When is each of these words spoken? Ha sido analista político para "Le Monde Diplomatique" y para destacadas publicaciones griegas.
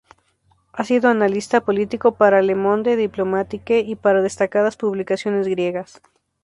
Ha 0.73 0.83
sido 0.83 1.09
analista 1.11 1.61
político 1.61 2.13
para 2.13 2.41
"Le 2.41 2.55
Monde 2.55 2.95
Diplomatique" 2.95 3.81
y 3.81 3.95
para 3.95 4.23
destacadas 4.23 4.75
publicaciones 4.75 5.47
griegas. 5.47 6.01